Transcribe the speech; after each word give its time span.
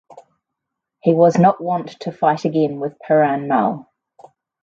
He 1.01 1.13
was 1.13 1.37
not 1.37 1.61
want 1.61 1.89
to 1.99 2.11
fight 2.11 2.43
again 2.45 2.79
with 2.79 2.97
Puran 3.05 3.47
Mal. 3.47 3.87